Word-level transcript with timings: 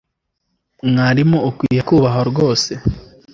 Mwarimu 0.89 1.37
ukwiye 1.49 1.81
kubahwa 1.87 2.21
rwose! 2.29 2.71